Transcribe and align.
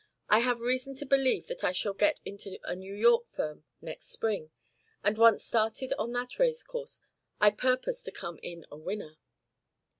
I 0.29 0.39
have 0.39 0.61
reason 0.61 0.95
to 0.95 1.05
believe 1.05 1.45
that 1.45 1.63
I 1.63 1.71
shall 1.73 1.93
get 1.93 2.21
into 2.25 2.57
a 2.63 2.75
New 2.75 2.95
York 2.95 3.23
firm 3.27 3.65
next 3.83 4.07
spring; 4.09 4.49
and 5.03 5.15
once 5.15 5.43
started 5.43 5.93
on 5.99 6.11
that 6.13 6.39
race 6.39 6.63
course 6.63 7.01
I 7.39 7.51
purpose 7.51 8.01
to 8.01 8.11
come 8.11 8.39
in 8.41 8.65
a 8.71 8.77
winner." 8.77 9.17